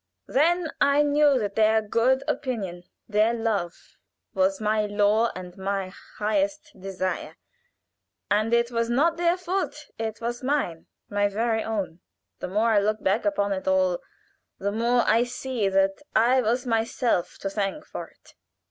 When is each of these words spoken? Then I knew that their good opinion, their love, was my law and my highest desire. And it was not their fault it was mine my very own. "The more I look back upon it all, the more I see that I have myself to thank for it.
Then 0.25 0.67
I 0.81 1.03
knew 1.03 1.37
that 1.37 1.53
their 1.53 1.79
good 1.79 2.23
opinion, 2.27 2.85
their 3.07 3.35
love, 3.35 3.97
was 4.33 4.59
my 4.59 4.87
law 4.87 5.31
and 5.35 5.55
my 5.59 5.93
highest 6.17 6.71
desire. 6.79 7.37
And 8.31 8.51
it 8.51 8.71
was 8.71 8.89
not 8.89 9.17
their 9.17 9.37
fault 9.37 9.91
it 9.99 10.19
was 10.19 10.41
mine 10.41 10.87
my 11.07 11.27
very 11.27 11.63
own. 11.63 11.99
"The 12.39 12.47
more 12.47 12.71
I 12.71 12.79
look 12.79 13.03
back 13.03 13.25
upon 13.25 13.51
it 13.53 13.67
all, 13.67 13.99
the 14.57 14.71
more 14.71 15.03
I 15.05 15.23
see 15.23 15.69
that 15.69 16.01
I 16.15 16.37
have 16.37 16.65
myself 16.65 17.37
to 17.37 17.49
thank 17.51 17.85
for 17.85 18.07
it. 18.07 18.33